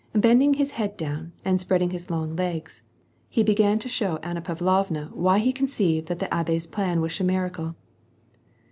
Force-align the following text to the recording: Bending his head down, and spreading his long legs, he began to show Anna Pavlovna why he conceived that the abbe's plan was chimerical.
Bending 0.15 0.55
his 0.55 0.71
head 0.71 0.97
down, 0.97 1.31
and 1.45 1.61
spreading 1.61 1.91
his 1.91 2.09
long 2.09 2.35
legs, 2.35 2.81
he 3.29 3.43
began 3.43 3.77
to 3.77 3.87
show 3.87 4.15
Anna 4.23 4.41
Pavlovna 4.41 5.11
why 5.13 5.37
he 5.37 5.53
conceived 5.53 6.07
that 6.07 6.17
the 6.17 6.33
abbe's 6.33 6.65
plan 6.65 7.01
was 7.01 7.13
chimerical. 7.15 7.75